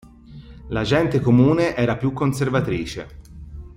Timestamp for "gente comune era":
0.83-1.95